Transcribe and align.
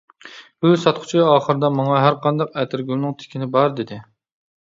گۈل 0.65 0.71
ساتقۇچى 0.83 1.19
ئاخىرىدا 1.25 1.69
ماڭا: 1.81 1.99
«ھەرقانداق 2.05 2.57
ئەتىرگۈلنىڭ 2.61 3.15
تىكىنى 3.19 3.49
بار» 3.57 3.71
دېدى. 3.81 4.01